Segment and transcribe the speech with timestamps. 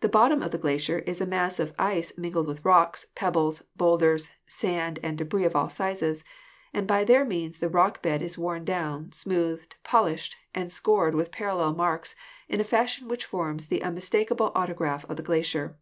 [0.00, 4.30] The bottom of the glacier is a mass of ice mingled with rocks, pebbles, boulders,
[4.46, 6.22] sand and debris of all sizes,
[6.72, 11.32] and by their means the bed rock is worn down, smoothed, polished and scored with
[11.32, 12.14] parallel marks
[12.48, 15.76] in a fashion which forms the unmistakable auto graph of the glacier.